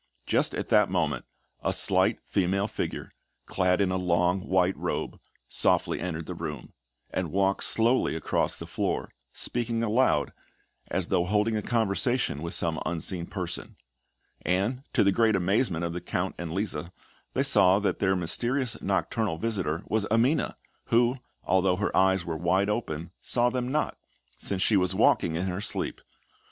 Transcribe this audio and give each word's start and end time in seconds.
Just 0.25 0.55
at 0.55 0.69
that 0.69 0.89
moment, 0.89 1.25
a 1.63 1.71
slight 1.71 2.17
female 2.23 2.67
figure, 2.67 3.11
clad 3.45 3.79
in 3.79 3.91
a 3.91 3.97
long 3.97 4.39
white 4.41 4.75
robe, 4.75 5.19
softly 5.47 5.99
entered 5.99 6.25
the 6.25 6.33
room, 6.33 6.73
and 7.11 7.31
walked 7.31 7.63
slowly 7.63 8.15
across 8.15 8.57
the 8.57 8.65
floor, 8.65 9.11
speaking 9.31 9.83
aloud, 9.83 10.33
as 10.89 11.09
though 11.09 11.23
holding 11.25 11.55
a 11.55 11.61
conversation 11.61 12.41
with 12.41 12.55
some 12.55 12.81
unseen 12.83 13.27
person; 13.27 13.75
and 14.41 14.81
to 14.91 15.03
the 15.03 15.11
great 15.11 15.35
amazement 15.35 15.85
of 15.85 15.93
the 15.93 16.01
Count 16.01 16.33
and 16.39 16.51
Lisa, 16.51 16.91
they 17.33 17.43
saw 17.43 17.77
that 17.77 17.99
this 17.99 18.17
mysterious 18.17 18.81
nocturnal 18.81 19.37
visitor 19.37 19.83
was 19.85 20.07
Amina, 20.07 20.55
who, 20.85 21.17
although 21.43 21.75
her 21.75 21.95
eyes 21.95 22.25
were 22.25 22.35
wide 22.37 22.71
open, 22.71 23.11
saw 23.21 23.51
them 23.51 23.71
not, 23.71 23.99
since 24.39 24.63
she 24.63 24.77
was 24.77 24.95
walking 24.95 25.35
in 25.35 25.45
her 25.45 25.61
sleep. 25.61 26.01